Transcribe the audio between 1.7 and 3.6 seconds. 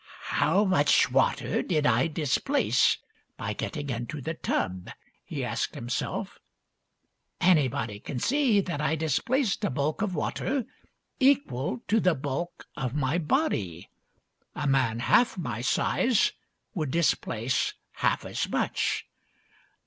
I displace by